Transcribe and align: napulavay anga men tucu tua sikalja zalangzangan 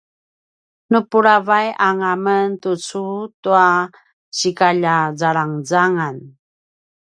napulavay 0.91 1.67
anga 1.87 2.13
men 2.25 2.47
tucu 2.63 3.05
tua 3.43 3.67
sikalja 4.37 4.97
zalangzangan 5.19 6.17